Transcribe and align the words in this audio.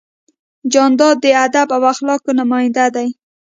جانداد 0.73 1.15
د 1.21 1.25
ادب 1.45 1.67
او 1.75 1.81
اخلاقو 1.93 2.29
نماینده 2.39 2.85
دی. 2.95 3.07